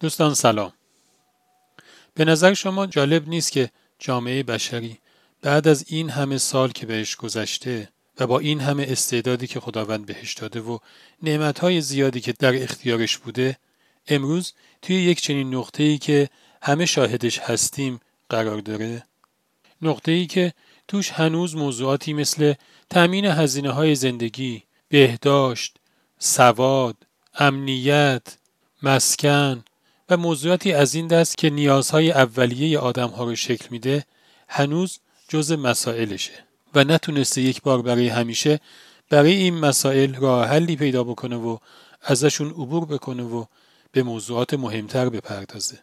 [0.00, 0.72] دوستان سلام.
[2.14, 4.98] به نظر شما جالب نیست که جامعه بشری
[5.42, 10.06] بعد از این همه سال که بهش گذشته و با این همه استعدادی که خداوند
[10.06, 10.78] بهش داده و
[11.22, 13.58] نعمتهای زیادی که در اختیارش بوده
[14.08, 14.52] امروز
[14.82, 16.28] توی یک چنین نقطه ای که
[16.62, 19.04] همه شاهدش هستیم قرار داره؟
[19.82, 20.52] نقطه ای که
[20.88, 22.54] توش هنوز موضوعاتی مثل
[22.90, 25.76] تأمین هزینه های زندگی، بهداشت،
[26.18, 26.96] سواد،
[27.34, 28.36] امنیت،
[28.82, 29.64] مسکن
[30.10, 34.04] و موضوعاتی از این دست که نیازهای اولیه آدم ها رو شکل میده
[34.48, 38.60] هنوز جز مسائلشه و نتونسته یک بار برای همیشه
[39.10, 41.58] برای این مسائل راه حلی پیدا بکنه و
[42.02, 43.44] ازشون عبور بکنه و
[43.92, 45.78] به موضوعات مهمتر بپردازه.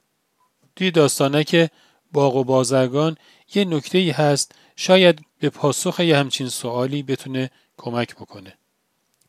[0.76, 1.70] توی داستانه که
[2.12, 3.18] باغ و بازرگان
[3.56, 8.54] یه نکته ای هست شاید به پاسخ یه همچین سوالی بتونه کمک بکنه.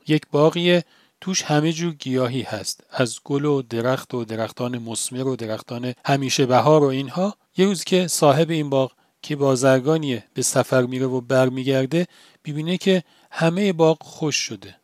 [0.08, 0.82] یک باقی
[1.20, 2.84] توش همه جور گیاهی هست.
[2.90, 7.36] از گل و درخت و درختان مسمر و درختان همیشه بهار و اینها.
[7.56, 12.06] یه روز که صاحب این باغ که بازرگانیه به سفر میره و برمیگرده
[12.44, 14.76] ببینه که همه باغ خوش شده.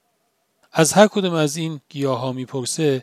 [0.72, 3.02] از هر کدوم از این گیاه ها می‌پرسه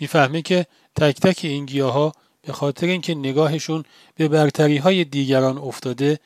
[0.00, 5.58] می‌فهمه که تک تک این گیاه ها به خاطر اینکه نگاهشون به برتری های دیگران
[5.58, 6.18] افتاده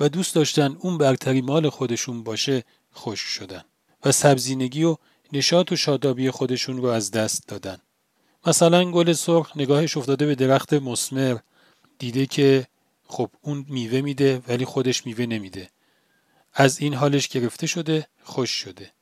[0.00, 3.64] و دوست داشتن اون برتری مال خودشون باشه خوش شدن.
[4.04, 4.96] و سبزینگی و
[5.32, 7.78] نشاط و شادابی خودشون رو از دست دادن.
[8.46, 11.38] مثلا گل سرخ نگاهش افتاده به درخت مسمر
[11.98, 12.66] دیده که
[13.06, 15.70] خب اون میوه میده ولی خودش میوه نمیده.
[16.54, 18.92] از این حالش گرفته شده خوش شده.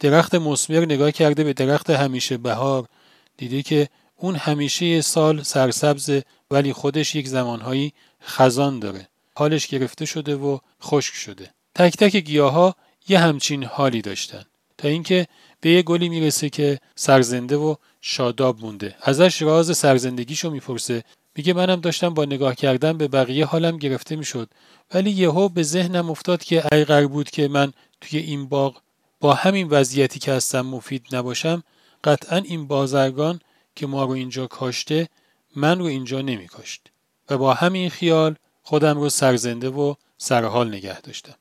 [0.00, 2.88] درخت مسمر نگاه کرده به درخت همیشه بهار
[3.36, 9.08] دیده که اون همیشه سال سرسبز ولی خودش یک زمانهایی خزان داره.
[9.34, 11.50] حالش گرفته شده و خشک شده.
[11.74, 12.76] تک تک گیاه ها
[13.08, 14.44] یه همچین حالی داشتن.
[14.78, 15.26] تا اینکه
[15.60, 18.96] به یه گلی می‌رسه که سرزنده و شاداب مونده.
[19.00, 21.04] ازش راز سرزندگیشو می‌پرسه.
[21.36, 24.48] میگه منم داشتم با نگاه کردن به بقیه حالم گرفته می‌شد.
[24.94, 28.82] ولی یهو به ذهنم افتاد که اگر بود که من توی این باغ
[29.20, 31.62] با همین وضعیتی که هستم مفید نباشم
[32.04, 33.40] قطعا این بازرگان
[33.76, 35.08] که ما رو اینجا کاشته
[35.56, 36.82] من رو اینجا نمیکاشت.
[37.30, 41.34] و با همین خیال خودم رو سرزنده و سرحال نگه داشتم.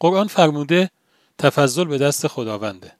[0.00, 0.90] قرآن فرموده
[1.38, 2.92] تفضل به دست خداونده.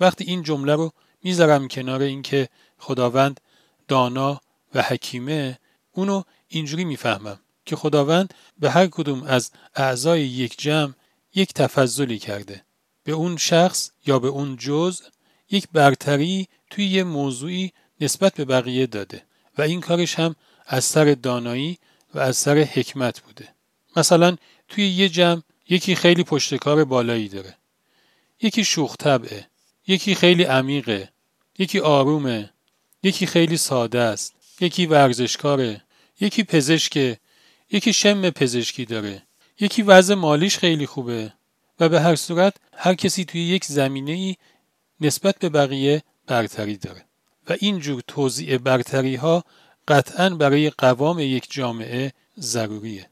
[0.00, 0.92] وقتی این جمله رو
[1.22, 2.48] می‌ذارم کنار اینکه
[2.78, 3.40] خداوند
[3.88, 4.40] دانا
[4.74, 5.58] و حکیمه
[5.92, 10.92] اونو اینجوری می‌فهمم که خداوند به هر کدوم از اعضای یک جمع
[11.34, 12.64] یک تفضلی کرده.
[13.04, 15.02] به اون شخص یا به اون جز
[15.50, 19.22] یک برتری توی یه موضوعی نسبت به بقیه داده
[19.58, 20.36] و این کارش هم
[20.66, 21.78] از سر دانایی
[22.14, 23.48] و از سر حکمت بوده.
[23.96, 24.36] مثلا
[24.68, 27.56] توی یه جمع یکی خیلی پشتکار بالایی داره.
[28.44, 29.46] یکی شوخ طبعه
[29.86, 31.08] یکی خیلی عمیقه
[31.58, 32.50] یکی آرومه
[33.02, 35.82] یکی خیلی ساده است یکی ورزشکاره
[36.20, 37.18] یکی پزشکه
[37.70, 39.22] یکی شم پزشکی داره
[39.60, 41.32] یکی وضع مالیش خیلی خوبه
[41.80, 44.36] و به هر صورت هر کسی توی یک زمینه ای
[45.00, 47.04] نسبت به بقیه برتری داره
[47.48, 49.44] و اینجور توضیع برتری ها
[49.88, 53.10] قطعا برای قوام یک جامعه ضروریه.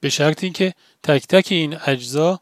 [0.00, 2.40] به شرطی که تک تک این اجزا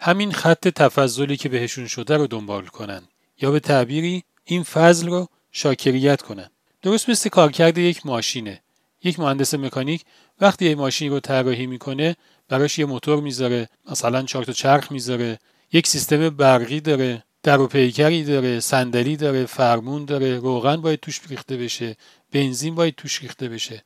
[0.00, 3.02] همین خط تفضلی که بهشون شده رو دنبال کنن.
[3.40, 6.50] یا به تعبیری این فضل رو شاکریت کنن.
[6.82, 8.60] درست مثل کارکرد یک ماشینه.
[9.04, 10.04] یک مهندس مکانیک
[10.40, 12.16] وقتی یه ماشین رو طراحی می‌کنه
[12.48, 15.38] براش یه موتور می‌ذاره مثلا چهار تا چرخ می‌ذاره
[15.72, 21.20] یک سیستم برقی داره در و پیکری داره صندلی داره فرمون داره روغن باید توش
[21.28, 21.96] ریخته بشه
[22.32, 23.84] بنزین باید توش ریخته بشه.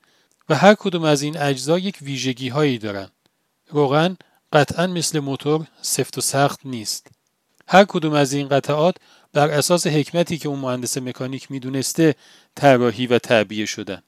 [0.48, 3.08] و هر کدوم از این اجزا یک ویژگی هایی دارن.
[3.70, 4.16] روغن
[4.52, 7.06] قطعا مثل موتور سفت و سخت نیست.
[7.68, 8.96] هر کدوم از این قطعات
[9.32, 12.14] بر اساس حکمتی که اون مهندس مکانیک می‌دونسته
[12.54, 14.02] طراحی و تعبیه شدن.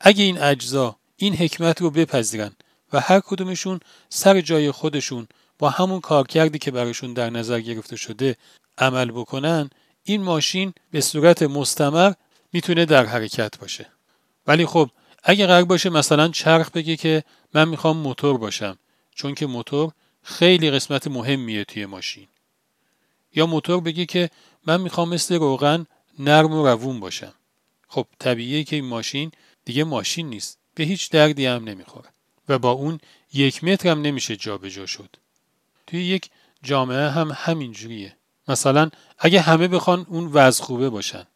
[0.00, 2.52] اگه این اجزا این حکمت رو بپذیرن
[2.92, 5.28] و هر کدومشون سر جای خودشون
[5.58, 8.36] با همون کارکردی که براشون در نظر گرفته شده
[8.78, 9.70] عمل بکنن
[10.02, 12.12] این ماشین به صورت مستمر
[12.52, 13.86] می‌تونه در حرکت باشه
[14.46, 14.90] ولی خب
[15.22, 18.78] اگه قرار باشه مثلا چرخ بگه که من می‌خوام موتور باشم
[19.20, 22.28] چون که موتور خیلی قسمت مهمیه توی ماشین.
[23.34, 24.30] یا موتور بگه که
[24.66, 25.86] من می‌خوام مثل روغن
[26.18, 27.32] نرم و روون باشم.
[27.88, 29.32] خب طبیعیه که این ماشین
[29.64, 30.58] دیگه ماشین نیست.
[30.74, 32.08] به هیچ دردی هم نمی‌خوره.
[32.48, 33.00] و با اون
[33.32, 35.16] یک متر هم نمیشه جابجا جا شد.
[35.86, 36.30] توی یک
[36.62, 38.16] جامعه هم همین جوریه.
[38.48, 41.26] مثلا اگه همه بخوان اون وضع خوبه باشن.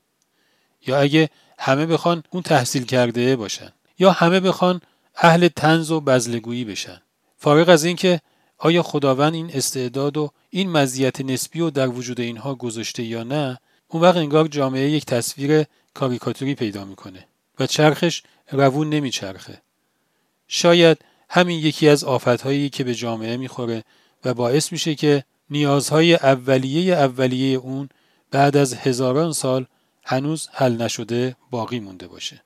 [0.87, 3.73] یا اگه همه بخوان اون تحصیل کرده باشن.
[3.99, 4.81] یا همه بخوان
[5.17, 7.01] اهل تنز و بزلگویی بشن.
[7.45, 8.21] فارغ از اینکه
[8.59, 13.59] آیا خداوند این استعداد و این مزیت نسبی و در وجود اینها گذاشته یا نه
[13.89, 15.65] اون وقت انگار جامعه یک تصویر
[15.95, 17.27] کاریکاتوری پیدا می‌کنه
[17.59, 19.63] و چرخش روون نمیچرخه.
[20.49, 20.99] شاید
[21.31, 23.85] همین یکی از آفتهایی که به جامعه می‌خوره
[24.25, 27.89] و باعث میشه که نیازهای اولیه اولیه اون
[28.31, 29.67] بعد از هزاران سال
[30.05, 32.43] هنوز حل نشده باقی مونده باشه.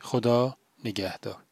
[0.00, 1.45] خدا نگهدار.